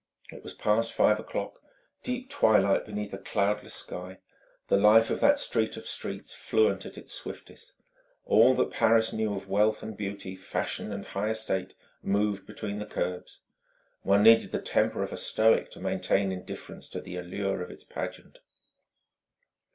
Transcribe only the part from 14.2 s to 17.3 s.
needed the temper of a Stoic to maintain indifference to the